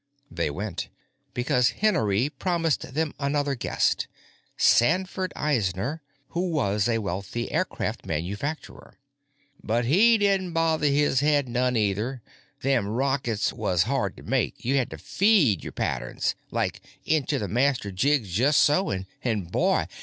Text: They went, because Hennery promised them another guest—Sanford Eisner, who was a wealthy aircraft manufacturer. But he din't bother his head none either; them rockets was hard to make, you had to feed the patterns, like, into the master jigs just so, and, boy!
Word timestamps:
They 0.31 0.49
went, 0.49 0.89
because 1.35 1.73
Hennery 1.79 2.27
promised 2.31 2.95
them 2.95 3.13
another 3.19 3.53
guest—Sanford 3.53 5.31
Eisner, 5.35 6.01
who 6.29 6.49
was 6.49 6.89
a 6.89 6.97
wealthy 6.97 7.51
aircraft 7.51 8.07
manufacturer. 8.07 8.97
But 9.63 9.85
he 9.85 10.17
din't 10.17 10.53
bother 10.55 10.87
his 10.87 11.19
head 11.19 11.47
none 11.47 11.77
either; 11.77 12.23
them 12.63 12.87
rockets 12.87 13.53
was 13.53 13.83
hard 13.83 14.17
to 14.17 14.23
make, 14.23 14.65
you 14.65 14.75
had 14.75 14.89
to 14.89 14.97
feed 14.97 15.61
the 15.61 15.71
patterns, 15.71 16.33
like, 16.49 16.81
into 17.05 17.37
the 17.37 17.47
master 17.47 17.91
jigs 17.91 18.33
just 18.33 18.61
so, 18.61 18.89
and, 19.21 19.51
boy! 19.51 19.85